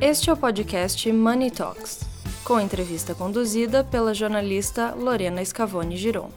[0.00, 2.02] Este é o podcast Money Talks,
[2.44, 6.30] com entrevista conduzida pela jornalista Lorena Scavone Giron.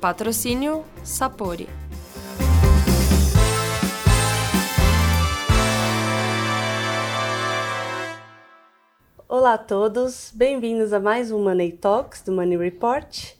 [0.00, 1.68] Patrocínio Sapori.
[9.28, 13.36] Olá a todos, bem-vindos a mais um Money Talks do Money Report.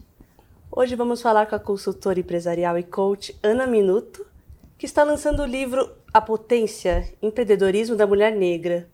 [0.71, 4.25] Hoje vamos falar com a consultora empresarial e coach Ana Minuto,
[4.79, 8.89] que está lançando o livro A Potência Empreendedorismo da Mulher Negra,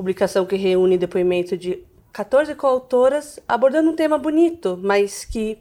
[0.00, 5.58] publicação que reúne depoimento de 14 coautoras abordando um tema bonito, mas que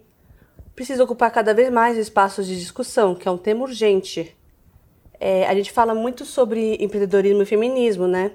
[0.73, 4.33] precisa ocupar cada vez mais espaços de discussão, que é um tema urgente.
[5.19, 8.31] É, a gente fala muito sobre empreendedorismo e feminismo, né?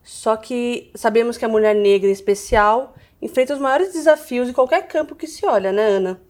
[0.00, 4.86] Só que sabemos que a mulher negra, em especial, enfrenta os maiores desafios em qualquer
[4.86, 6.20] campo que se olha, né, Ana?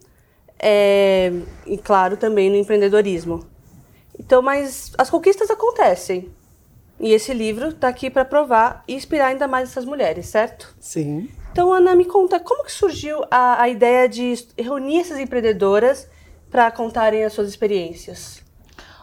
[0.57, 1.31] É,
[1.67, 3.45] e claro, também no empreendedorismo.
[4.19, 6.31] Então, mas as conquistas acontecem.
[6.99, 10.75] E esse livro está aqui para provar e inspirar ainda mais essas mulheres, certo?
[10.79, 11.29] Sim.
[11.51, 16.07] Então, Ana, me conta como que surgiu a, a ideia de reunir essas empreendedoras
[16.51, 18.43] para contarem as suas experiências?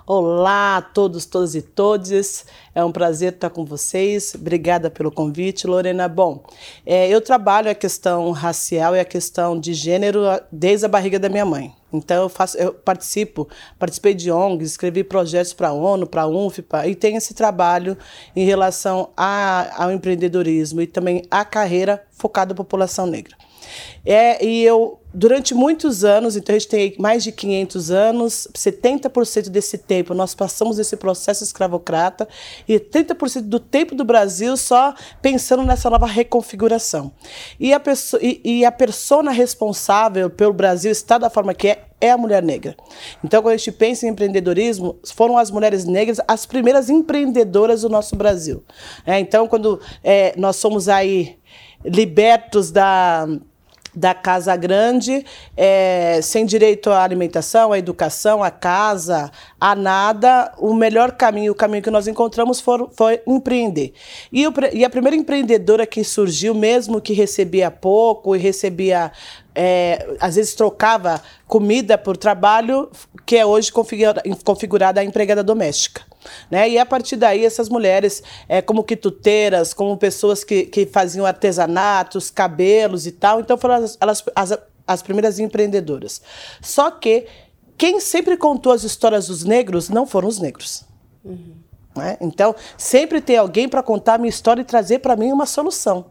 [0.09, 2.47] Olá a todos, todas e todes.
[2.73, 4.37] É um prazer estar com vocês.
[4.37, 6.07] Obrigada pelo convite, Lorena.
[6.07, 6.45] Bom,
[6.87, 10.21] é, eu trabalho a questão racial e a questão de gênero
[10.53, 11.75] desde a barriga da minha mãe.
[11.93, 13.49] Então eu faço, eu participo,
[13.81, 17.99] participei de ONGs, escrevi projetos para a ONU, para a UNFPA e tenho esse trabalho
[18.37, 23.37] em relação a, ao empreendedorismo e também à carreira focada na população negra.
[24.05, 29.49] É, e eu, durante muitos anos, então a gente tem mais de 500 anos, 70%
[29.49, 32.29] desse tempo nós passamos esse processo escravocrata
[32.69, 37.13] e 30% do tempo do Brasil só pensando nessa nova reconfiguração.
[37.59, 41.85] E a, pessoa, e, e a persona responsável pelo Brasil estar da forma que é,
[42.01, 42.77] é a mulher negra.
[43.25, 47.89] Então, quando a gente pensa em empreendedorismo, foram as mulheres negras as primeiras empreendedoras do
[47.89, 48.63] nosso Brasil.
[49.05, 51.39] É, então, quando é, nós somos aí
[51.85, 53.27] libertos da
[53.97, 55.25] da Casa Grande,
[55.57, 61.55] é, sem direito à alimentação, à educação, à casa, a nada, o melhor caminho, o
[61.55, 63.95] caminho que nós encontramos for, foi empreender.
[64.31, 69.11] E, o, e a primeira empreendedora que surgiu, mesmo que recebia pouco e recebia
[69.55, 72.91] é, às vezes trocava comida por trabalho,
[73.25, 76.03] que é hoje configura, configurada a empregada doméstica.
[76.51, 76.71] Né?
[76.71, 82.31] E a partir daí, essas mulheres, é, como quituteiras, como pessoas que, que faziam artesanatos,
[82.31, 86.23] cabelos e tal, então foram as, elas, as, as primeiras empreendedoras.
[86.61, 87.27] Só que
[87.77, 90.85] quem sempre contou as histórias dos negros não foram os negros.
[91.25, 91.67] Uhum.
[91.97, 92.17] Né?
[92.21, 96.07] Então, sempre tem alguém para contar a minha história e trazer para mim uma solução.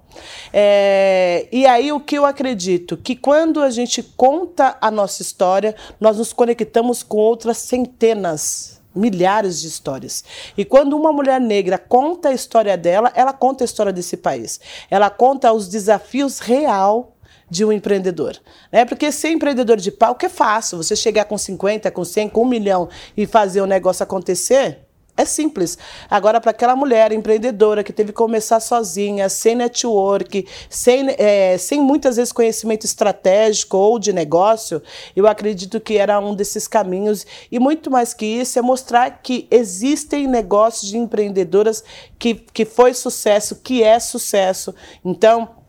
[0.51, 2.97] É, e aí, o que eu acredito?
[2.97, 9.61] Que quando a gente conta a nossa história, nós nos conectamos com outras centenas milhares
[9.61, 10.23] de histórias.
[10.57, 14.59] E quando uma mulher negra conta a história dela, ela conta a história desse país.
[14.89, 17.15] Ela conta os desafios real
[17.49, 18.37] de um empreendedor.
[18.71, 18.85] Né?
[18.85, 20.77] Porque ser empreendedor de palco é fácil.
[20.77, 24.84] Você chegar com 50, com 100, com um milhão e fazer o negócio acontecer,
[25.17, 25.77] é simples.
[26.09, 31.81] Agora, para aquela mulher empreendedora que teve que começar sozinha, sem network, sem, é, sem
[31.81, 34.81] muitas vezes conhecimento estratégico ou de negócio,
[35.15, 37.25] eu acredito que era um desses caminhos.
[37.49, 41.83] E muito mais que isso, é mostrar que existem negócios de empreendedoras
[42.19, 44.75] que, que foi sucesso, que é sucesso.
[45.03, 45.64] Então,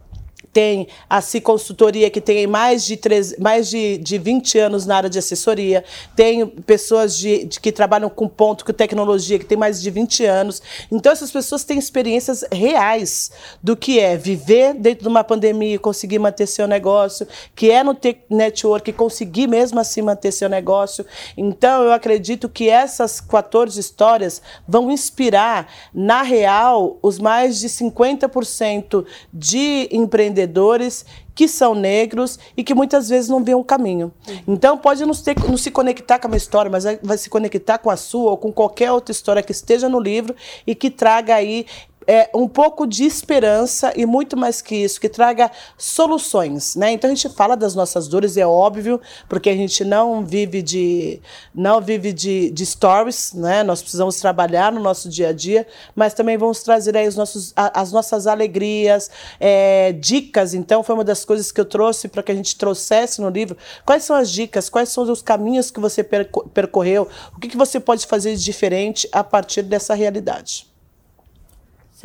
[0.56, 4.96] tem a Si Consultoria, que tem mais de, três, mais de, de 20 anos na
[4.96, 5.84] área de assessoria,
[6.16, 10.24] tem pessoas de, de, que trabalham com ponto, com tecnologia, que tem mais de 20
[10.24, 10.62] anos.
[10.90, 13.30] Então, essas pessoas têm experiências reais
[13.62, 17.84] do que é viver dentro de uma pandemia e conseguir manter seu negócio, que é
[17.84, 17.94] no
[18.30, 21.04] network conseguir mesmo assim manter seu negócio.
[21.36, 29.04] Então, eu acredito que essas 14 histórias vão inspirar, na real, os mais de 50%
[29.30, 34.10] de empreendedores empreendedores que são negros e que muitas vezes não veem um caminho.
[34.48, 37.78] Então pode não, ter, não se conectar com a minha história, mas vai se conectar
[37.78, 40.34] com a sua ou com qualquer outra história que esteja no livro
[40.66, 41.66] e que traga aí
[42.06, 46.92] é, um pouco de esperança e muito mais que isso, que traga soluções, né?
[46.92, 51.20] Então a gente fala das nossas dores, é óbvio, porque a gente não vive de
[51.54, 53.62] não vive de, de stories, né?
[53.62, 57.52] Nós precisamos trabalhar no nosso dia a dia, mas também vamos trazer aí os nossos,
[57.56, 59.10] as nossas alegrias,
[59.40, 60.54] é, dicas.
[60.54, 63.56] Então foi uma das coisas que eu trouxe para que a gente trouxesse no livro.
[63.84, 64.68] Quais são as dicas?
[64.68, 67.08] Quais são os caminhos que você percorreu?
[67.34, 70.75] O que, que você pode fazer de diferente a partir dessa realidade?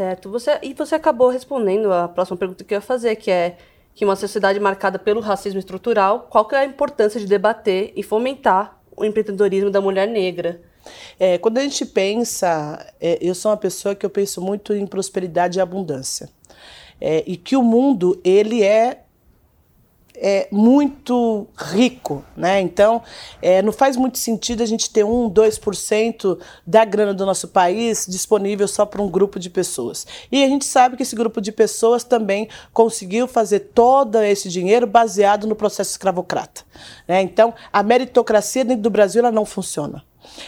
[0.02, 0.32] Certo.
[0.32, 3.56] Você, e você acabou respondendo a próxima pergunta que eu ia fazer, que é
[3.94, 8.02] que uma sociedade marcada pelo racismo estrutural, qual que é a importância de debater e
[8.02, 10.60] fomentar o empreendedorismo da mulher negra?
[11.20, 14.88] É, quando a gente pensa, é, eu sou uma pessoa que eu penso muito em
[14.88, 16.28] prosperidade e abundância.
[17.00, 19.04] É, e que o mundo, ele é
[20.22, 22.62] é, muito rico, né?
[22.62, 23.02] Então,
[23.42, 28.06] é, não faz muito sentido a gente ter 1, 2% da grana do nosso país
[28.08, 30.06] disponível só para um grupo de pessoas.
[30.32, 34.86] E a gente sabe que esse grupo de pessoas também conseguiu fazer todo esse dinheiro
[34.86, 36.62] baseado no processo escravocrata.
[37.08, 37.22] Né?
[37.24, 40.04] Então, a meritocracia dentro do Brasil ela não funciona.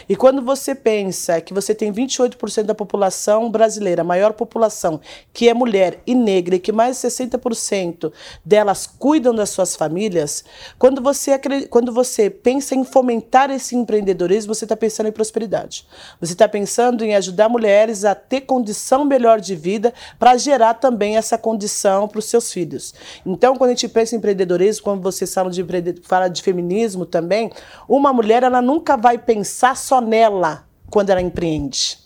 [0.08, 5.00] E quando você pensa que você tem 28% da população brasileira, a maior população,
[5.32, 8.12] que é mulher e negra, e que mais de 60%
[8.44, 10.44] delas cuidam das suas famílias,
[10.78, 15.86] quando você, quando você pensa em fomentar esse empreendedorismo, você está pensando em prosperidade.
[16.20, 21.16] Você está pensando em ajudar mulheres a ter condição melhor de vida para gerar também
[21.16, 22.94] essa condição para os seus filhos.
[23.24, 25.64] Então, quando a gente pensa em empreendedorismo, quando você fala de,
[26.02, 27.50] fala de feminismo também,
[27.88, 31.98] uma mulher ela nunca vai pensar pensar só nela quando ela empreende.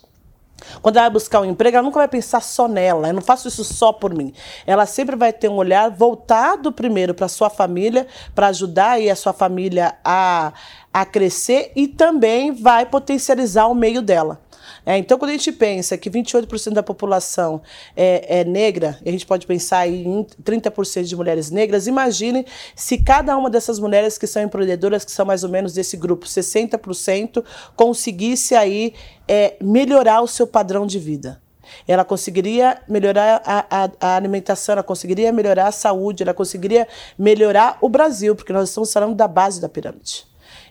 [0.81, 3.09] Quando ela vai buscar um emprego, ela nunca vai pensar só nela.
[3.09, 4.33] Eu não faço isso só por mim.
[4.65, 9.17] Ela sempre vai ter um olhar voltado primeiro para sua família, para ajudar aí a
[9.17, 10.53] sua família a,
[10.93, 14.41] a crescer e também vai potencializar o meio dela.
[14.89, 17.61] É, então, quando a gente pensa que 28% da população
[17.95, 23.37] é, é negra, a gente pode pensar em 30% de mulheres negras, imagine se cada
[23.37, 27.45] uma dessas mulheres que são empreendedoras, que são mais ou menos desse grupo, 60%,
[27.77, 28.95] conseguisse aí
[29.29, 31.39] é, melhorar o seu padrão de vida.
[31.87, 36.89] Ela conseguiria melhorar a, a, a, alimentação, ela conseguiria melhorar a saúde, ela conseguiria
[37.19, 40.27] melhorar o Brasil, porque nós estamos falando da base da pirâmide.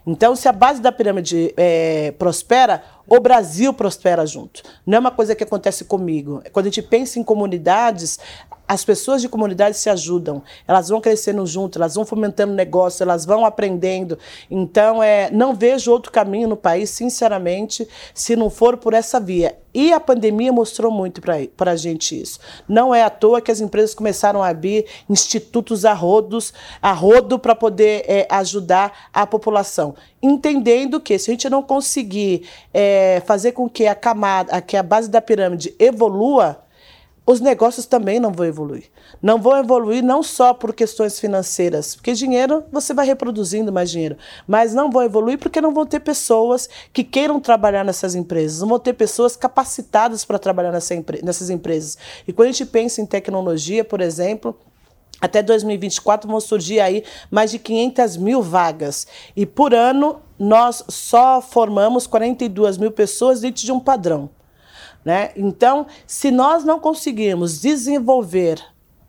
[0.08, 4.64] Então, se a base da pirâmide é, prospera, o Brasil prospera junto.
[4.86, 6.42] Não é uma coisa que acontece comigo.
[6.54, 8.18] Quando a gente pensa em comunidades,
[8.68, 13.26] as pessoas de comunidade se ajudam, elas vão crescendo junto, elas vão fomentando negócio, elas
[13.26, 14.20] vão aprendendo.
[14.52, 19.58] Então, é, não vejo outro caminho no país, sinceramente, se não for por essa via.
[19.74, 22.40] E a pandemia mostrou muito para a gente isso.
[22.68, 27.38] Não é à toa que as empresas começaram a abrir institutos a, rodos, a rodo
[27.38, 29.94] para poder é, ajudar a população.
[30.22, 34.82] Entendendo que se a gente não conseguir é, fazer com que a camada, que a
[34.82, 36.67] base da pirâmide evolua,
[37.30, 38.86] os negócios também não vão evoluir.
[39.22, 44.16] Não vão evoluir não só por questões financeiras, porque dinheiro você vai reproduzindo mais dinheiro,
[44.48, 48.70] mas não vão evoluir porque não vão ter pessoas que queiram trabalhar nessas empresas, não
[48.70, 51.98] vão ter pessoas capacitadas para trabalhar nessa, nessas empresas.
[52.26, 54.58] E quando a gente pensa em tecnologia, por exemplo,
[55.20, 59.06] até 2024 vão surgir aí mais de 500 mil vagas.
[59.36, 64.30] E por ano nós só formamos 42 mil pessoas dentro de um padrão.
[65.08, 65.32] Né?
[65.38, 68.62] Então, se nós não conseguirmos desenvolver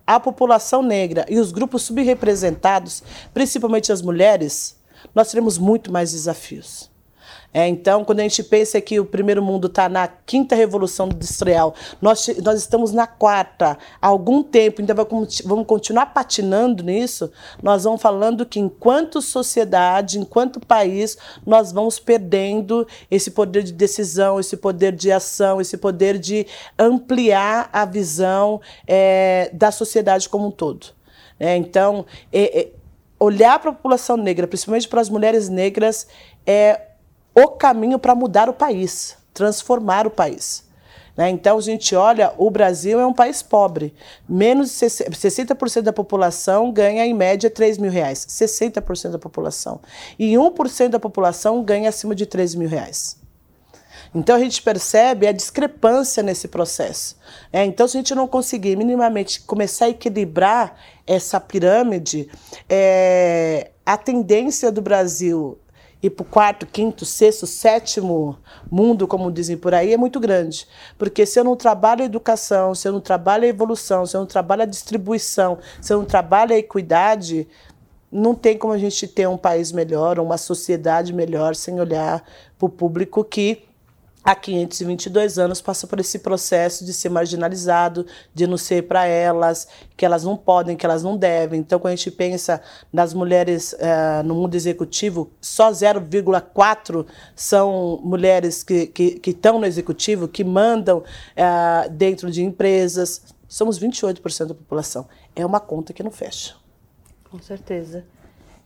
[0.06, 3.02] a população negra e os grupos subrepresentados,
[3.34, 4.76] principalmente as mulheres,
[5.12, 6.88] nós teremos muito mais desafios.
[7.52, 11.74] É, então, quando a gente pensa que o primeiro mundo está na quinta revolução industrial,
[12.00, 17.84] nós, nós estamos na quarta há algum tempo, ainda vamos, vamos continuar patinando nisso, nós
[17.84, 21.16] vamos falando que enquanto sociedade, enquanto país,
[21.46, 26.46] nós vamos perdendo esse poder de decisão, esse poder de ação, esse poder de
[26.78, 30.88] ampliar a visão é, da sociedade como um todo.
[31.40, 32.68] É, então, é, é
[33.18, 36.06] olhar para a população negra, principalmente para as mulheres negras,
[36.46, 36.87] é
[37.44, 40.68] o caminho para mudar o país, transformar o país.
[41.16, 41.30] Né?
[41.30, 43.92] Então, a gente olha, o Brasil é um país pobre.
[44.28, 48.24] Menos de 60% da população ganha, em média, 3 mil reais.
[48.28, 49.80] 60% da população.
[50.16, 53.18] E 1% da população ganha acima de 3 mil reais.
[54.14, 57.16] Então a gente percebe a discrepância nesse processo.
[57.52, 60.76] É, então, se a gente não conseguir minimamente começar a equilibrar
[61.06, 62.30] essa pirâmide,
[62.68, 65.58] é, a tendência do Brasil
[66.02, 68.38] ir para o quarto, quinto, sexto, sétimo
[68.70, 70.66] mundo, como dizem por aí, é muito grande.
[70.96, 74.20] Porque se eu não trabalho a educação, se eu não trabalho a evolução, se eu
[74.20, 77.48] não trabalho a distribuição, se eu não trabalho a equidade,
[78.10, 82.24] não tem como a gente ter um país melhor, uma sociedade melhor, sem olhar
[82.58, 83.67] para o público que
[84.22, 89.68] há 522 anos passa por esse processo de ser marginalizado, de não ser para elas,
[89.96, 91.60] que elas não podem, que elas não devem.
[91.60, 92.60] Então, quando a gente pensa
[92.92, 99.66] nas mulheres uh, no mundo executivo, só 0,4 são mulheres que, que, que estão no
[99.66, 103.22] executivo, que mandam uh, dentro de empresas.
[103.48, 105.08] Somos 28% da população.
[105.34, 106.54] É uma conta que não fecha.
[107.30, 108.04] Com certeza.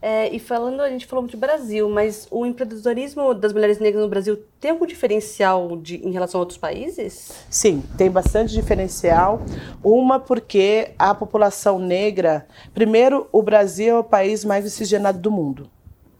[0.05, 4.03] É, e falando, a gente falou muito de Brasil, mas o empreendedorismo das mulheres negras
[4.03, 7.31] no Brasil tem algum diferencial de, em relação a outros países?
[7.49, 9.41] Sim, tem bastante diferencial.
[9.81, 15.69] Uma porque a população negra, primeiro, o Brasil é o país mais miscigenado do mundo.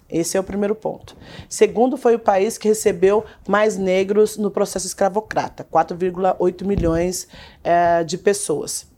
[0.10, 1.18] Esse é o primeiro ponto.
[1.50, 7.28] Segundo, foi o país que recebeu mais negros no processo escravocrata, 4,8 milhões
[7.62, 8.93] é, de pessoas.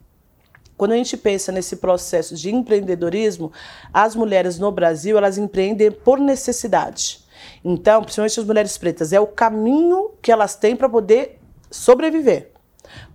[0.76, 3.50] Quando a gente pensa nesse processo de empreendedorismo,
[3.92, 7.24] as mulheres no Brasil elas empreendem por necessidade.
[7.64, 11.38] Então, principalmente as mulheres pretas, é o caminho que elas têm para poder
[11.70, 12.52] sobreviver.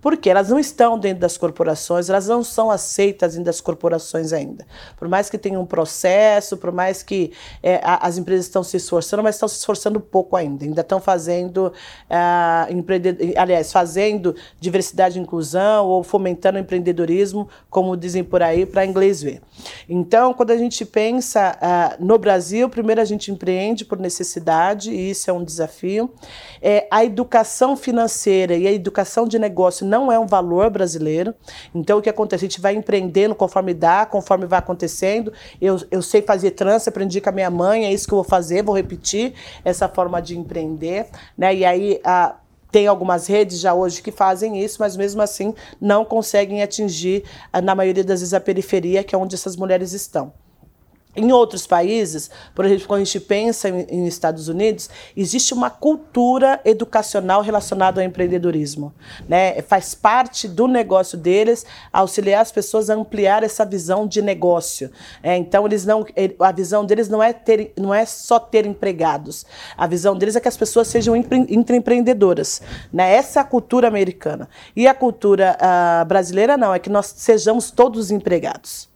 [0.02, 4.66] Porque elas não estão dentro das corporações, elas não são aceitas dentro das corporações ainda.
[4.96, 7.32] Por mais que tenha um processo, por mais que
[7.62, 10.64] é, as empresas estão se esforçando, mas estão se esforçando pouco ainda.
[10.64, 18.42] Ainda estão fazendo, uh, aliás, fazendo diversidade e inclusão ou fomentando empreendedorismo, como dizem por
[18.42, 19.40] aí, para inglês ver.
[19.88, 25.10] Então, quando a gente pensa uh, no Brasil, primeiro a gente empreende por necessidade, e
[25.10, 26.12] isso é um desafio.
[26.60, 31.34] É, a educação financeira e a educação de negócio não é um valor brasileiro.
[31.74, 32.46] Então, o que acontece?
[32.46, 35.30] A gente vai empreendendo conforme dá, conforme vai acontecendo.
[35.60, 38.24] Eu, eu sei fazer trança, aprendi com a minha mãe, é isso que eu vou
[38.24, 41.08] fazer, vou repetir essa forma de empreender.
[41.36, 41.56] Né?
[41.56, 42.36] E aí, a,
[42.70, 47.24] tem algumas redes já hoje que fazem isso, mas mesmo assim não conseguem atingir,
[47.62, 50.32] na maioria das vezes, a periferia, que é onde essas mulheres estão.
[51.14, 55.68] Em outros países, por exemplo, quando a gente pensa em, em, Estados Unidos, existe uma
[55.68, 58.94] cultura educacional relacionada ao empreendedorismo.
[59.28, 59.60] Né?
[59.60, 64.90] Faz parte do negócio deles auxiliar as pessoas a ampliar essa visão de negócio.
[65.22, 66.06] É, então, eles não,
[66.38, 69.44] a visão deles não é, ter, não é só ter empregados.
[69.76, 72.62] A visão deles é que as pessoas sejam empreendedoras.
[72.90, 73.16] Né?
[73.16, 74.48] Essa é a cultura americana.
[74.74, 78.91] E a cultura uh, brasileira não, é que nós sejamos todos empregados.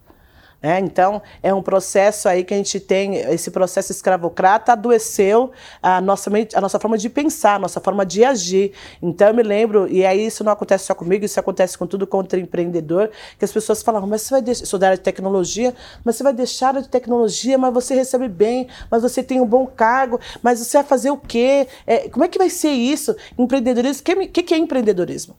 [0.67, 6.01] É, então, é um processo aí que a gente tem, esse processo escravocrata adoeceu a
[6.01, 8.73] nossa, a nossa forma de pensar, a nossa forma de agir.
[9.01, 12.05] Então, eu me lembro, e aí isso não acontece só comigo, isso acontece com tudo
[12.05, 15.73] contra empreendedor, que as pessoas falavam, mas você vai deixar, sou da área de tecnologia,
[16.05, 19.69] mas você vai deixar de tecnologia, mas você recebe bem, mas você tem um bom
[19.69, 21.69] cargo, mas você vai fazer o quê?
[21.87, 23.15] É, como é que vai ser isso?
[23.39, 25.37] Empreendedorismo, o que, que é empreendedorismo?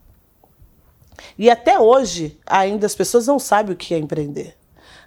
[1.38, 4.56] E até hoje, ainda as pessoas não sabem o que é empreender.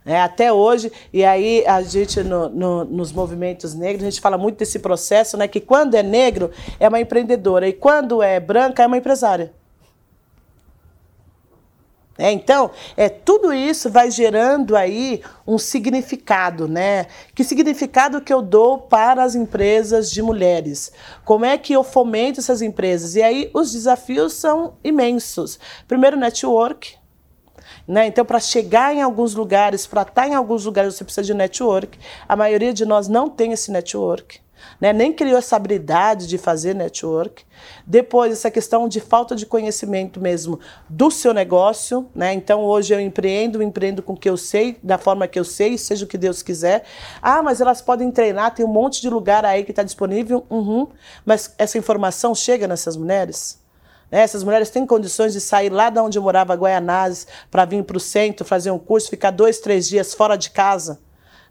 [0.04, 4.38] É, até hoje, e aí a gente no, no, nos movimentos negros, a gente fala
[4.38, 5.46] muito desse processo, né?
[5.46, 9.52] Que quando é negro é uma empreendedora e quando é branca é uma empresária.
[12.20, 17.06] É, então, é, tudo isso vai gerando aí um significado, né?
[17.34, 20.92] Que significado que eu dou para as empresas de mulheres?
[21.24, 23.16] Como é que eu fomento essas empresas?
[23.16, 25.58] E aí os desafios são imensos.
[25.88, 26.99] Primeiro, network,
[27.86, 28.06] né?
[28.06, 31.34] Então, para chegar em alguns lugares, para estar tá em alguns lugares, você precisa de
[31.34, 31.98] network.
[32.28, 34.40] A maioria de nós não tem esse network.
[34.80, 34.92] Né?
[34.92, 37.44] Nem criou essa habilidade de fazer network.
[37.86, 40.58] Depois, essa questão de falta de conhecimento mesmo
[40.88, 42.08] do seu negócio.
[42.14, 42.32] Né?
[42.32, 45.76] Então, hoje eu empreendo, empreendo com o que eu sei, da forma que eu sei,
[45.76, 46.84] seja o que Deus quiser.
[47.20, 50.44] Ah, mas elas podem treinar, tem um monte de lugar aí que está disponível.
[50.48, 50.88] Uhum.
[51.24, 53.59] Mas essa informação chega nessas mulheres?
[54.10, 54.20] Né?
[54.20, 57.96] Essas mulheres têm condições de sair lá de onde eu morava, Guaianazes, para vir para
[57.96, 60.98] o centro, fazer um curso, ficar dois, três dias fora de casa.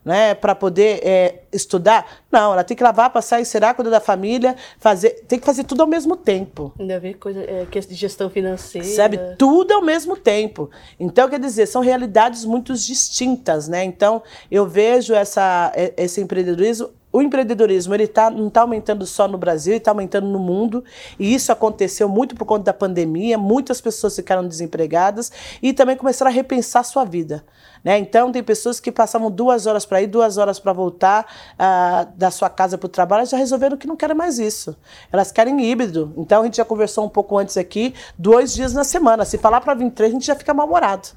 [0.04, 2.08] Né, para poder é, estudar.
[2.32, 5.82] Não, ela tem que lavar, passar, encerar, cuidar da família, fazer, tem que fazer tudo
[5.82, 6.74] ao mesmo tempo.
[6.80, 8.88] Ainda ver coisa é, de gestão financeira.
[8.88, 10.72] Sabe, tudo ao mesmo tempo.
[10.98, 13.84] Então, quer dizer, são realidades muito distintas, né?
[13.84, 19.38] Então, eu vejo essa, esse empreendedorismo o empreendedorismo ele tá, não está aumentando só no
[19.38, 20.84] Brasil, está aumentando no mundo.
[21.18, 23.38] E isso aconteceu muito por conta da pandemia.
[23.38, 27.44] Muitas pessoas ficaram desempregadas e também começaram a repensar sua vida.
[27.84, 27.98] Né?
[27.98, 32.30] Então, tem pessoas que passavam duas horas para ir, duas horas para voltar uh, da
[32.30, 34.76] sua casa para o trabalho, já resolveram que não querem mais isso.
[35.12, 36.14] Elas querem híbrido.
[36.18, 39.26] Então, a gente já conversou um pouco antes aqui, dois dias na semana.
[39.26, 41.10] Se falar para vir três, a gente já fica mal-humorado.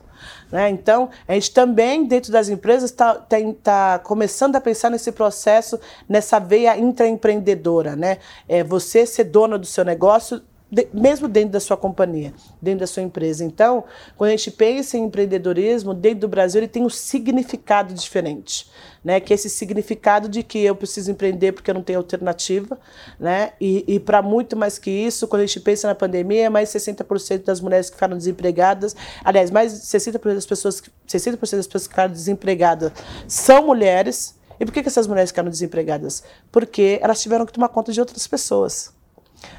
[0.53, 0.69] Né?
[0.69, 3.15] Então, a gente também, dentro das empresas, está
[3.63, 7.97] tá começando a pensar nesse processo, nessa veia intraempreendedora.
[7.97, 8.19] Né?
[8.47, 12.87] É você ser dona do seu negócio, de, mesmo dentro da sua companhia, dentro da
[12.87, 13.45] sua empresa.
[13.45, 13.85] Então,
[14.17, 18.67] quando a gente pensa em empreendedorismo, dentro do Brasil, ele tem um significado diferente
[19.05, 19.21] né?
[19.21, 22.79] Que é esse significado de que eu preciso empreender porque eu não tenho alternativa,
[23.19, 23.53] né?
[23.61, 27.45] E, e para muito mais que isso, quando a gente pensa na pandemia, mais 60%
[27.45, 32.13] das mulheres que ficaram desempregadas, aliás, mais 60% das pessoas, 60% das pessoas que ficaram
[32.13, 32.93] desempregadas
[33.27, 34.37] são mulheres.
[34.61, 36.23] E por que, que essas mulheres ficaram desempregadas?
[36.53, 38.93] Porque elas tiveram que tomar conta de outras pessoas.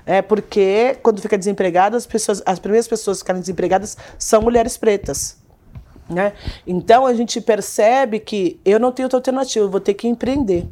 [0.06, 4.78] É porque quando fica desempregada, as pessoas, as primeiras pessoas que ficarem desempregadas são mulheres
[4.78, 5.38] pretas.
[6.10, 6.34] Né?
[6.68, 10.68] Então a gente percebe que eu não tenho outra alternativa, eu vou ter que empreender.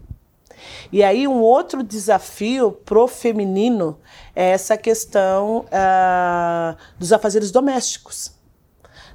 [0.92, 3.98] E aí um outro desafio pro feminino
[4.36, 8.32] é essa questão ah, dos afazeres domésticos.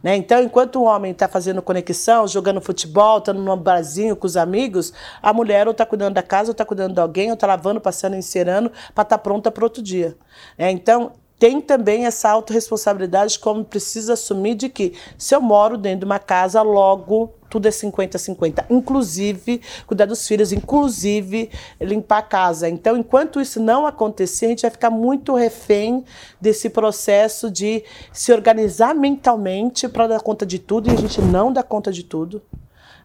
[0.07, 0.15] Né?
[0.15, 4.93] Então, enquanto o homem está fazendo conexão, jogando futebol, estando num barzinho com os amigos,
[5.21, 7.81] a mulher ou está cuidando da casa, ou está cuidando de alguém, ou está lavando,
[7.81, 10.17] passando, encerando, para estar tá pronta para outro dia.
[10.57, 16.01] É, então, tem também essa autorresponsabilidade, como precisa assumir de que se eu moro dentro
[16.01, 18.65] de uma casa, logo tudo é 50-50.
[18.71, 21.51] Inclusive, cuidar dos filhos, inclusive
[21.81, 22.69] limpar a casa.
[22.69, 26.05] Então, enquanto isso não acontecer, a gente vai ficar muito refém
[26.41, 31.53] desse processo de se organizar mentalmente para dar conta de tudo, e a gente não
[31.53, 32.43] dá conta de tudo.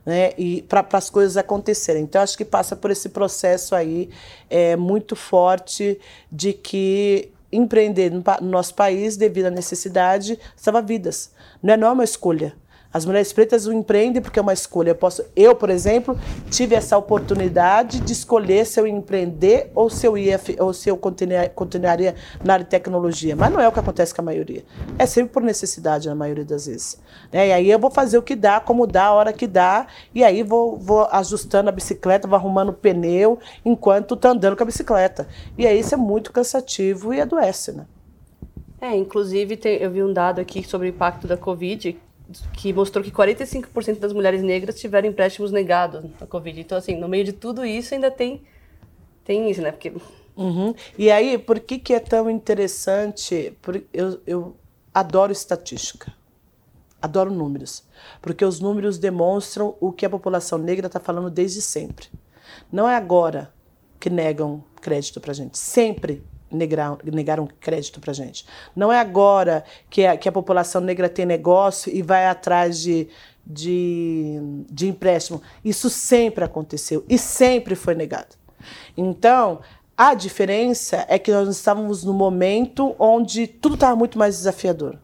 [0.04, 2.02] Né, e para as coisas acontecerem.
[2.02, 4.10] Então, acho que passa por esse processo aí
[4.50, 6.00] é, muito forte
[6.32, 11.32] de que empreender no, no nosso país, devido à necessidade, salva vidas.
[11.62, 12.56] Não é, não é uma escolha.
[12.94, 14.90] As mulheres pretas o empreendem porque é uma escolha.
[14.90, 16.20] Eu, posso, eu, por exemplo,
[16.50, 20.98] tive essa oportunidade de escolher se eu empreender ou se eu ia ou se eu
[20.98, 23.36] continuaria na área de tecnologia.
[23.36, 24.64] Mas não é o que acontece com a maioria.
[25.00, 27.00] É sempre por necessidade, na maioria das vezes.
[27.32, 27.48] Né?
[27.48, 30.24] E aí eu vou fazer o que dá, como dá, a hora que dá, e
[30.24, 34.66] aí vou, vou ajustando a bicicleta, vou arrumando o pneu enquanto tá andando com a
[34.66, 35.28] bicicleta.
[35.58, 37.86] E aí isso é muito cansativo e adoece, né?
[38.82, 41.96] É, inclusive tem, eu vi um dado aqui sobre o impacto da Covid,
[42.54, 46.60] que mostrou que 45% das mulheres negras tiveram empréstimos negados na Covid.
[46.60, 48.42] Então, assim, no meio de tudo isso ainda tem,
[49.24, 49.72] tem isso, né?
[49.72, 49.94] Porque...
[50.36, 50.74] Uhum.
[50.98, 53.56] E aí, por que, que é tão interessante?
[53.94, 54.56] Eu, eu
[54.94, 56.14] adoro estatística,
[57.02, 57.84] adoro números,
[58.22, 62.08] porque os números demonstram o que a população negra está falando desde sempre.
[62.72, 63.54] Não é agora
[64.00, 68.46] que negam crédito para gente, sempre negar, negaram crédito para gente.
[68.76, 73.08] Não é agora que a, que a população negra tem negócio e vai atrás de,
[73.46, 74.40] de,
[74.70, 75.42] de empréstimo.
[75.64, 78.36] Isso sempre aconteceu e sempre foi negado.
[78.96, 79.60] Então,
[79.98, 84.98] a diferença é que nós estávamos no momento onde tudo estava muito mais desafiador.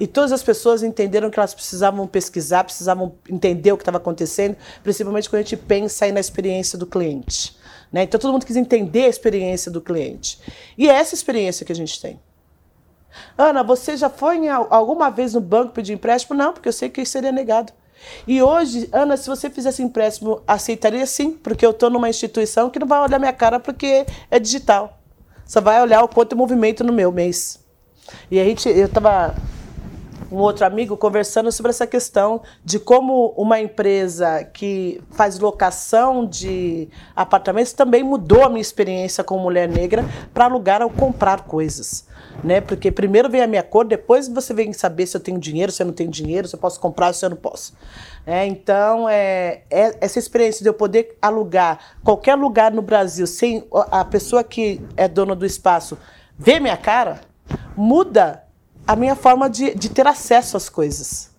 [0.00, 4.56] E todas as pessoas entenderam que elas precisavam pesquisar, precisavam entender o que estava acontecendo,
[4.82, 7.56] principalmente quando a gente pensa aí na experiência do cliente.
[7.92, 8.02] Né?
[8.02, 10.38] Então todo mundo quis entender a experiência do cliente.
[10.76, 12.20] E é essa experiência que a gente tem.
[13.36, 16.36] Ana, você já foi em, alguma vez no banco pedir empréstimo?
[16.36, 17.72] Não, porque eu sei que seria negado.
[18.26, 22.78] E hoje, Ana, se você fizesse empréstimo, aceitaria sim, porque eu estou numa instituição que
[22.78, 25.00] não vai olhar minha cara porque é digital.
[25.44, 27.58] Só vai olhar o quanto é movimento no meu mês.
[28.30, 29.34] E a gente, eu estava
[30.30, 36.88] um outro amigo conversando sobre essa questão de como uma empresa que faz locação de
[37.16, 42.06] apartamentos também mudou a minha experiência como mulher negra para alugar ou comprar coisas.
[42.44, 42.60] Né?
[42.60, 45.82] Porque primeiro vem a minha cor, depois você vem saber se eu tenho dinheiro, se
[45.82, 47.72] eu não tenho dinheiro, se eu posso comprar, se eu não posso.
[48.26, 53.66] É, então, é, é, essa experiência de eu poder alugar qualquer lugar no Brasil sem
[53.90, 55.96] a pessoa que é dona do espaço
[56.38, 57.20] ver minha cara,
[57.76, 58.44] muda
[58.88, 61.30] a minha forma de, de ter acesso às coisas.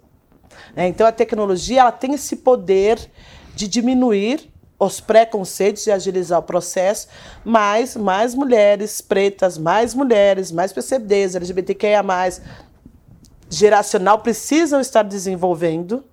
[0.75, 3.09] É, então a tecnologia ela tem esse poder
[3.55, 7.07] de diminuir os preconceitos e agilizar o processo,
[7.43, 12.03] mas mais mulheres pretas, mais mulheres, mais PCDs, LGBTQIA+,
[13.49, 16.05] geracional precisam estar desenvolvendo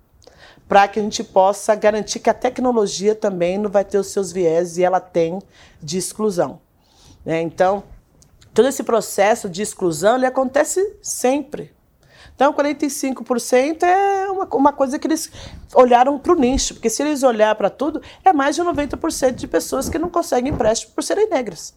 [0.67, 4.31] para que a gente possa garantir que a tecnologia também não vai ter os seus
[4.31, 5.39] viés e ela tem
[5.81, 6.59] de exclusão.
[7.23, 7.41] Né?
[7.41, 7.83] Então,
[8.57, 11.71] todo esse processo de exclusão ele acontece sempre.
[12.35, 15.31] Então, 45% é uma, uma coisa que eles
[15.75, 19.47] olharam para o nicho, porque se eles olhar para tudo, é mais de 90% de
[19.47, 21.75] pessoas que não conseguem empréstimo por serem negras.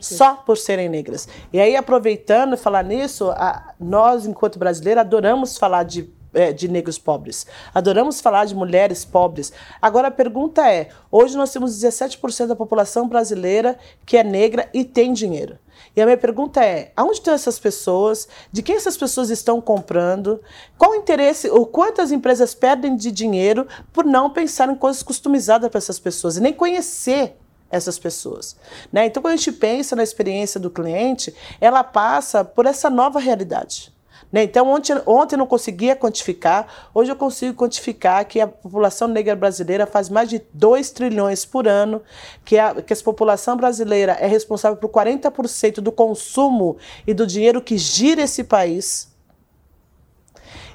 [0.00, 1.28] Só por serem negras.
[1.52, 6.68] E aí, aproveitando e falar nisso, a, nós, enquanto brasileiros, adoramos falar de é, de
[6.68, 7.46] negros pobres.
[7.74, 9.52] Adoramos falar de mulheres pobres.
[9.80, 14.84] Agora a pergunta é: hoje nós temos 17% da população brasileira que é negra e
[14.84, 15.58] tem dinheiro.
[15.96, 18.28] E a minha pergunta é: aonde estão essas pessoas?
[18.50, 20.40] De quem essas pessoas estão comprando?
[20.76, 25.70] Qual o interesse, ou quantas empresas perdem de dinheiro por não pensar em coisas customizadas
[25.70, 27.36] para essas pessoas e nem conhecer
[27.70, 28.56] essas pessoas.
[28.92, 29.06] Né?
[29.06, 33.93] Então, quando a gente pensa na experiência do cliente, ela passa por essa nova realidade.
[34.34, 34.42] Né?
[34.42, 39.36] Então, ontem, ontem eu não conseguia quantificar, hoje eu consigo quantificar que a população negra
[39.36, 42.02] brasileira faz mais de 2 trilhões por ano,
[42.44, 47.62] que a, que a população brasileira é responsável por 40% do consumo e do dinheiro
[47.62, 49.08] que gira esse país.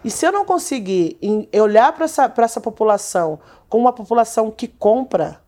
[0.05, 1.19] E se eu não conseguir
[1.61, 5.41] olhar para essa, essa população como uma população que compra,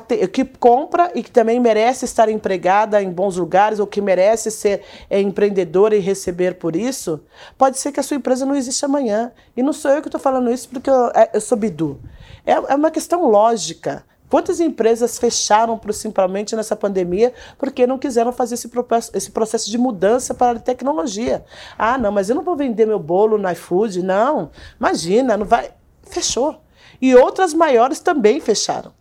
[0.00, 4.82] que compra e que também merece estar empregada em bons lugares ou que merece ser
[5.08, 7.20] é, empreendedora e receber por isso,
[7.56, 9.32] pode ser que a sua empresa não exista amanhã.
[9.56, 12.00] E não sou eu que estou falando isso porque eu, é, eu sou Bidu.
[12.44, 14.04] É, é uma questão lógica.
[14.28, 19.78] Quantas empresas fecharam simplesmente nessa pandemia porque não quiseram fazer esse processo, esse processo de
[19.78, 21.44] mudança para a tecnologia?
[21.78, 24.02] Ah, não, mas eu não vou vender meu bolo no iFood.
[24.02, 25.70] Não, imagina, não vai.
[26.02, 26.60] Fechou.
[27.00, 28.92] E outras maiores também fecharam.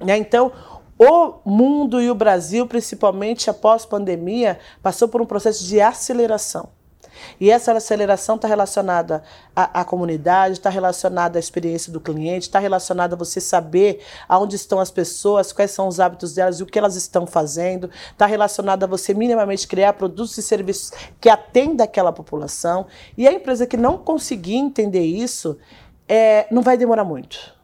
[0.00, 0.16] Né?
[0.18, 0.52] Então,
[0.98, 6.70] o mundo e o Brasil, principalmente após pandemia, passou por um processo de aceleração.
[7.40, 9.22] E essa aceleração está relacionada
[9.54, 14.56] à, à comunidade, está relacionada à experiência do cliente, está relacionada a você saber aonde
[14.56, 18.26] estão as pessoas, quais são os hábitos delas e o que elas estão fazendo, está
[18.26, 22.86] relacionada a você minimamente criar produtos e serviços que atendam aquela população.
[23.16, 25.58] E a empresa que não conseguir entender isso,
[26.08, 27.55] é, não vai demorar muito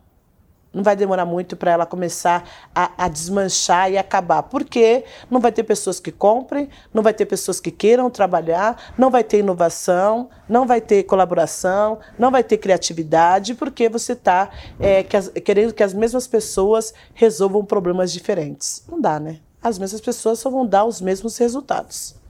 [0.72, 4.44] não vai demorar muito para ela começar a, a, desmanchar e acabar.
[4.44, 9.10] Porque não vai ter pessoas que comprem, não vai ter pessoas que queiram trabalhar, não
[9.10, 15.02] vai ter inovação, não vai ter colaboração, não vai ter criatividade, porque você está é,
[15.02, 18.84] que querendo que as mesmas pessoas resolvam problemas diferentes.
[18.88, 19.40] Não dá, né?
[19.62, 22.21] As mesmas pessoas só vão dar os mesmos resultados.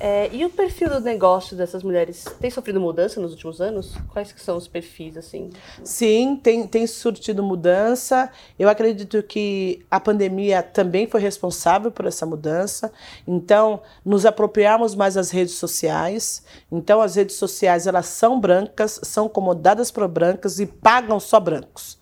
[0.00, 3.94] É, e o perfil do negócio dessas mulheres tem sofrido mudança nos últimos anos?
[4.12, 5.50] Quais que são os perfis, assim?
[5.82, 8.30] Sim, tem, tem surtido mudança.
[8.56, 12.92] Eu acredito que a pandemia também foi responsável por essa mudança.
[13.26, 16.44] Então, nos apropriarmos mais das redes sociais.
[16.70, 21.98] Então, as redes sociais, elas são brancas, são comodadas por brancas e pagam só brancos.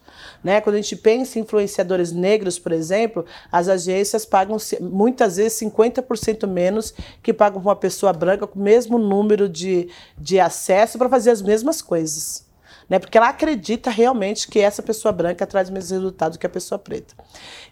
[0.46, 0.60] Né?
[0.60, 6.46] Quando a gente pensa em influenciadores negros, por exemplo, as agências pagam muitas vezes 50%
[6.46, 11.32] menos que pagam uma pessoa branca com o mesmo número de, de acesso para fazer
[11.32, 12.45] as mesmas coisas
[12.88, 12.98] né?
[12.98, 17.14] Porque ela acredita realmente que essa pessoa branca traz mais resultado que a pessoa preta.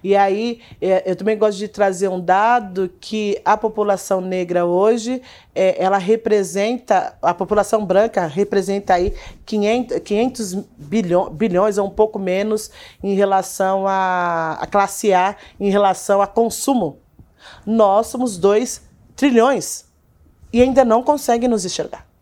[0.03, 5.23] E aí é, eu também gosto de trazer um dado que a população negra hoje
[5.55, 9.15] é, ela representa a população branca representa aí
[9.47, 12.71] 500, 500 bilhões, bilhões ou um pouco menos
[13.03, 16.99] em relação à, à classe A, em relação a consumo.
[17.65, 18.83] Nós somos 2
[19.15, 19.85] trilhões
[20.53, 22.14] e ainda não conseguem nos enxergar.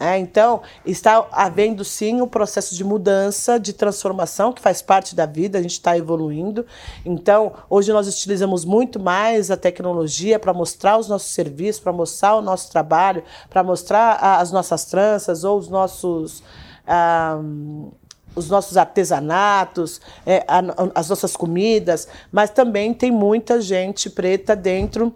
[0.00, 5.26] É, então, está havendo sim um processo de mudança, de transformação, que faz parte da
[5.26, 6.64] vida, a gente está evoluindo.
[7.04, 12.36] Então, hoje nós utilizamos muito mais a tecnologia para mostrar os nossos serviços, para mostrar
[12.36, 16.42] o nosso trabalho, para mostrar as nossas tranças ou os nossos.
[16.88, 17.38] Ah,
[18.34, 20.46] os nossos artesanatos, é,
[20.94, 25.12] as nossas comidas, mas também tem muita gente preta dentro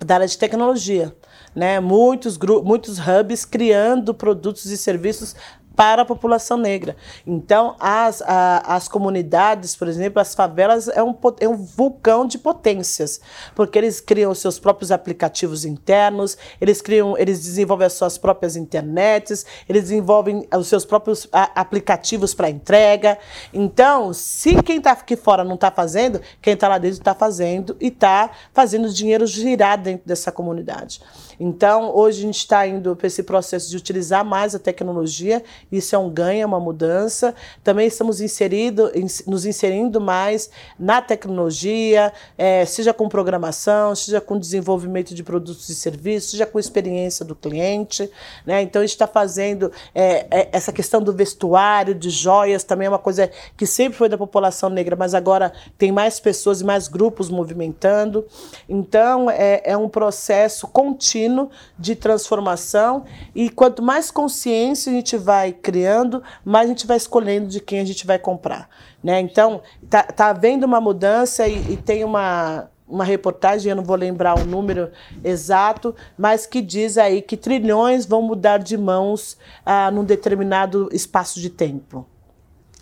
[0.00, 1.14] da área de tecnologia
[1.54, 1.78] né?
[1.78, 5.36] Muitos, muitos hubs criando produtos e serviços
[5.76, 6.96] para a população negra.
[7.26, 12.38] Então, as, a, as comunidades, por exemplo, as favelas, é um, é um vulcão de
[12.38, 13.20] potências,
[13.54, 18.56] porque eles criam os seus próprios aplicativos internos, eles criam, eles desenvolvem as suas próprias
[18.56, 23.18] internets, eles desenvolvem os seus próprios a, aplicativos para entrega.
[23.52, 27.76] Então, se quem está aqui fora não está fazendo, quem está lá dentro está fazendo
[27.80, 31.00] e está fazendo o dinheiro girar dentro dessa comunidade.
[31.38, 35.94] Então, hoje a gente está indo para esse processo de utilizar mais a tecnologia, isso
[35.94, 37.34] é um ganho, é uma mudança.
[37.62, 38.90] Também estamos inserido,
[39.26, 45.74] nos inserindo mais na tecnologia, é, seja com programação, seja com desenvolvimento de produtos e
[45.74, 48.10] serviços, seja com experiência do cliente.
[48.46, 48.62] Né?
[48.62, 52.88] Então, a gente está fazendo é, é, essa questão do vestuário, de joias, também é
[52.88, 56.88] uma coisa que sempre foi da população negra, mas agora tem mais pessoas e mais
[56.88, 58.26] grupos movimentando.
[58.68, 65.53] Então, é, é um processo contínuo de transformação e quanto mais consciência a gente vai
[65.54, 68.68] criando, mais a gente vai escolhendo de quem a gente vai comprar.
[69.02, 69.20] Né?
[69.20, 73.96] Então, tá, tá havendo uma mudança e, e tem uma, uma reportagem, eu não vou
[73.96, 74.90] lembrar o número
[75.22, 81.40] exato, mas que diz aí que trilhões vão mudar de mãos ah, num determinado espaço
[81.40, 82.06] de tempo.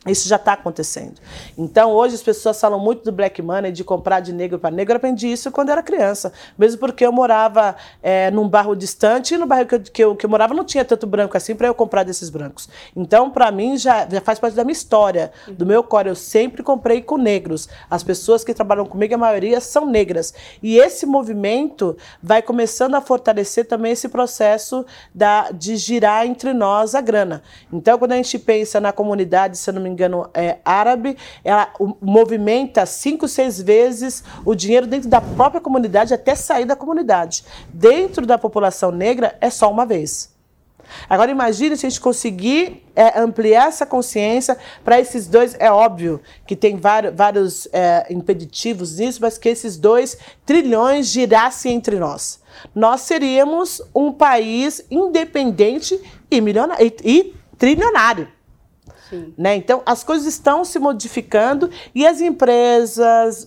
[0.05, 1.15] Isso já está acontecendo.
[1.57, 4.95] Então, hoje as pessoas falam muito do black money, de comprar de negro para negro.
[4.95, 6.33] Eu aprendi isso quando era criança.
[6.59, 10.17] Mesmo porque eu morava é, num bairro distante e no bairro que eu, que eu,
[10.17, 12.69] que eu morava não tinha tanto branco assim para eu comprar desses brancos.
[12.97, 16.09] Então, para mim, já, já faz parte da minha história, do meu core.
[16.09, 17.69] Eu sempre comprei com negros.
[17.89, 20.35] As pessoas que trabalham comigo, a maioria são negras.
[20.61, 24.85] E esse movimento vai começando a fortalecer também esse processo
[25.15, 27.41] da, de girar entre nós a grana.
[27.73, 31.73] Então, quando a gente pensa na comunidade, se eu não me engano, é, árabe, ela
[32.01, 37.45] movimenta cinco, seis vezes o dinheiro dentro da própria comunidade até sair da comunidade.
[37.73, 40.33] Dentro da população negra, é só uma vez.
[41.09, 45.57] Agora imagine se a gente conseguir é, ampliar essa consciência para esses dois.
[45.59, 51.75] É óbvio que tem vários, vários é, impeditivos nisso, mas que esses dois trilhões girassem
[51.75, 52.41] entre nós.
[52.75, 55.99] Nós seríamos um país independente
[56.31, 58.29] e, milionário, e, e trilionário.
[59.37, 59.57] Né?
[59.57, 63.47] Então, as coisas estão se modificando e as empresas,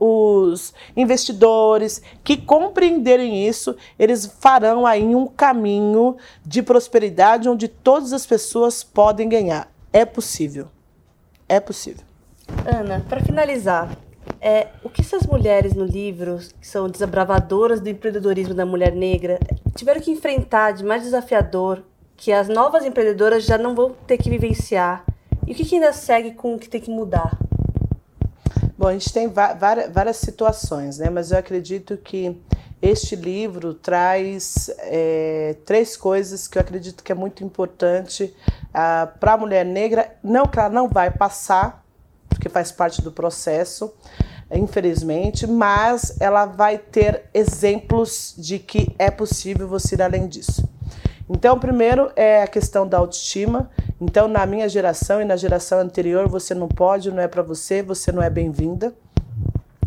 [0.00, 8.26] os investidores que compreenderem isso, eles farão aí um caminho de prosperidade onde todas as
[8.26, 9.70] pessoas podem ganhar.
[9.92, 10.68] É possível.
[11.48, 12.02] É possível.
[12.66, 13.96] Ana, para finalizar,
[14.40, 19.38] é, o que essas mulheres no livro, que são desabravadoras do empreendedorismo da mulher negra,
[19.74, 21.82] tiveram que enfrentar de mais desafiador
[22.16, 25.04] que as novas empreendedoras já não vão ter que vivenciar?
[25.46, 27.38] E o que, que ainda segue com o que tem que mudar?
[28.76, 31.08] Bom, a gente tem várias, várias situações, né?
[31.10, 32.40] mas eu acredito que
[32.82, 38.34] este livro traz é, três coisas que eu acredito que é muito importante
[38.72, 40.14] ah, para a mulher negra.
[40.22, 41.84] Não que ela não vai passar
[42.28, 43.92] porque faz parte do processo,
[44.52, 50.68] infelizmente, mas ela vai ter exemplos de que é possível você ir além disso.
[51.28, 53.70] Então, primeiro é a questão da autoestima.
[54.00, 57.82] Então, na minha geração e na geração anterior, você não pode, não é para você,
[57.82, 58.92] você não é bem-vinda.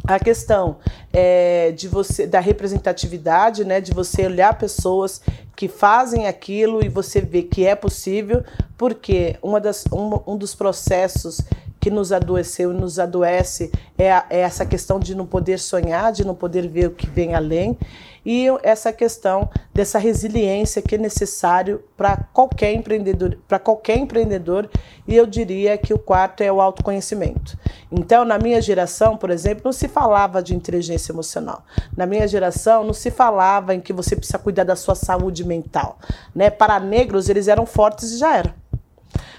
[0.08, 0.78] A questão
[1.12, 5.22] é, de você da representatividade, né, de você olhar pessoas
[5.54, 8.44] que fazem aquilo e você ver que é possível,
[8.78, 11.42] porque uma das, um, um dos processos
[11.88, 16.12] que nos adoeceu e nos adoece é, a, é essa questão de não poder sonhar,
[16.12, 17.78] de não poder ver o que vem além
[18.26, 24.70] e essa questão dessa resiliência que é necessário para qualquer empreendedor, para qualquer empreendedor,
[25.08, 27.58] e eu diria que o quarto é o autoconhecimento.
[27.90, 31.64] Então, na minha geração, por exemplo, não se falava de inteligência emocional.
[31.96, 35.98] Na minha geração, não se falava em que você precisa cuidar da sua saúde mental,
[36.36, 36.50] né?
[36.50, 38.67] Para negros, eles eram fortes e já era.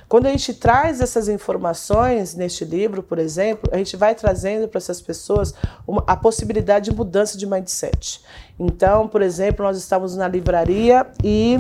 [0.08, 4.78] Quando a gente traz essas informações neste livro, por exemplo, a gente vai trazendo para
[4.78, 5.52] essas pessoas
[5.86, 8.22] uma, a possibilidade de mudança de mindset.
[8.58, 11.58] Então, por exemplo, nós estávamos na livraria e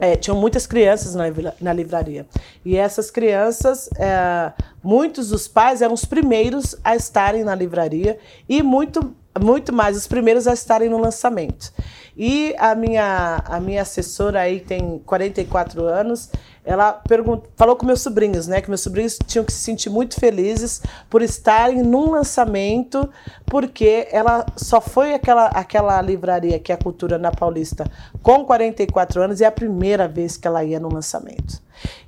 [0.00, 1.26] é, tinham muitas crianças na,
[1.60, 2.26] na livraria.
[2.64, 8.60] E essas crianças, é, muitos dos pais eram os primeiros a estarem na livraria e
[8.60, 11.72] muito, muito mais os primeiros a estarem no lançamento.
[12.16, 16.30] E a minha, a minha assessora aí tem 44 anos,
[16.64, 18.60] ela perguntou, falou com meus sobrinhos, né?
[18.60, 23.08] Que meus sobrinhos tinham que se sentir muito felizes por estarem num lançamento,
[23.46, 27.84] porque ela só foi aquela, aquela livraria que é a Cultura na Paulista
[28.22, 31.60] com 44 anos e é a primeira vez que ela ia no lançamento.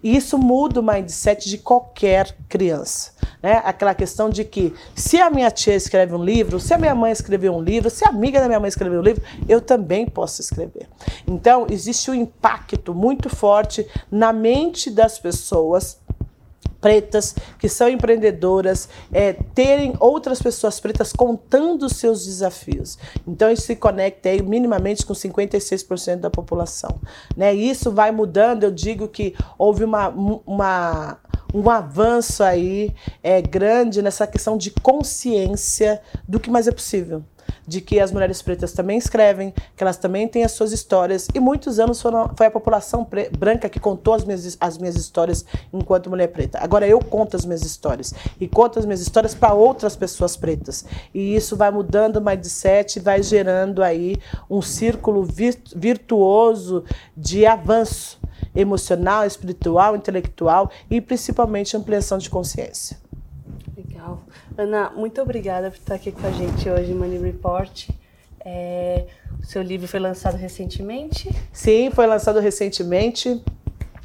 [0.02, 3.13] E isso muda o mindset de qualquer criança.
[3.44, 3.60] Né?
[3.62, 7.12] Aquela questão de que se a minha tia escreve um livro, se a minha mãe
[7.12, 10.40] escreveu um livro, se a amiga da minha mãe escreveu um livro, eu também posso
[10.40, 10.88] escrever.
[11.26, 16.00] Então, existe um impacto muito forte na mente das pessoas
[16.80, 22.98] pretas que são empreendedoras é, terem outras pessoas pretas contando os seus desafios.
[23.26, 27.00] Então isso se conecta aí minimamente com 56% da população.
[27.36, 27.54] Né?
[27.54, 30.08] Isso vai mudando, eu digo que houve uma,
[30.46, 31.18] uma
[31.54, 37.24] um avanço aí é, grande nessa questão de consciência do que mais é possível
[37.66, 41.28] de que as mulheres pretas também escrevem, que elas também têm as suas histórias.
[41.34, 43.06] E muitos anos foram, foi a população
[43.38, 46.58] branca que contou as minhas, as minhas histórias enquanto mulher preta.
[46.60, 48.14] Agora eu conto as minhas histórias.
[48.40, 50.84] E conto as minhas histórias para outras pessoas pretas.
[51.12, 54.16] E isso vai mudando o mindset, vai gerando aí
[54.48, 55.26] um círculo
[55.74, 56.84] virtuoso
[57.16, 58.18] de avanço
[58.54, 63.03] emocional, espiritual, intelectual e principalmente ampliação de consciência.
[64.04, 64.22] Legal.
[64.58, 67.88] Ana, muito obrigada por estar aqui com a gente hoje em Money Report.
[68.44, 69.06] É,
[69.40, 71.30] o seu livro foi lançado recentemente?
[71.50, 73.42] Sim, foi lançado recentemente.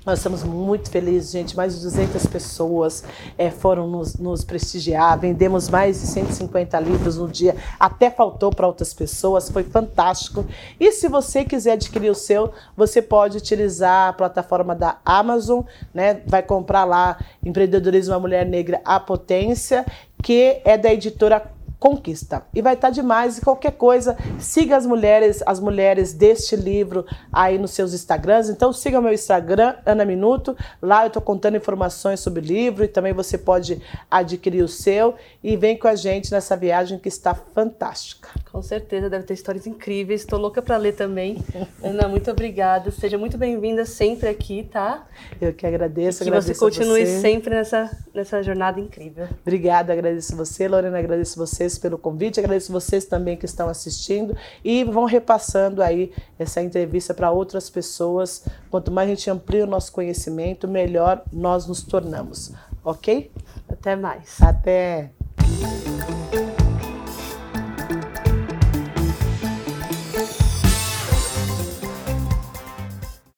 [0.06, 1.58] Nós estamos muito felizes, gente.
[1.58, 3.04] Mais de 200 pessoas
[3.38, 5.20] é, foram nos, nos, prestigiar.
[5.20, 7.56] Vendemos mais de 150 livros no dia.
[7.80, 9.50] Até faltou para outras pessoas.
[9.50, 10.46] Foi fantástico.
[10.80, 15.62] E se você quiser adquirir o seu, você pode utilizar a plataforma da Amazon,
[15.94, 16.22] né?
[16.26, 19.86] Vai comprar lá Empreendedorismo a Mulher Negra, a Potência,
[20.24, 22.44] que é da editora conquista.
[22.54, 23.38] E vai estar demais.
[23.38, 28.50] E qualquer coisa, siga as mulheres, as mulheres deste livro aí nos seus Instagrams.
[28.50, 30.56] Então siga o meu Instagram, Ana Minuto.
[30.82, 35.16] Lá eu estou contando informações sobre o livro e também você pode adquirir o seu.
[35.42, 38.30] E vem com a gente nessa viagem que está fantástica.
[38.52, 40.22] Com certeza, deve ter histórias incríveis.
[40.22, 41.38] Estou louca para ler também.
[41.82, 42.92] Ana, muito obrigada.
[42.92, 45.08] Seja muito bem-vinda sempre aqui, tá?
[45.40, 46.24] Eu que agradeço.
[46.24, 47.22] E que agradeço você continue você.
[47.22, 49.28] sempre nessa, nessa jornada incrível.
[49.42, 54.36] Obrigada, agradeço você, Lorena, agradeço você vocês pelo convite, agradeço vocês também que estão assistindo
[54.64, 58.44] e vão repassando aí essa entrevista para outras pessoas.
[58.72, 62.52] Quanto mais a gente amplia o nosso conhecimento, melhor nós nos tornamos.
[62.84, 63.32] Ok?
[63.70, 64.42] Até mais.
[64.42, 65.12] Até.